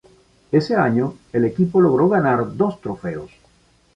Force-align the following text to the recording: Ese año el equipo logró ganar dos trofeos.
Ese 0.51 0.75
año 0.75 1.13
el 1.31 1.45
equipo 1.45 1.79
logró 1.79 2.09
ganar 2.09 2.57
dos 2.57 2.81
trofeos. 2.81 3.29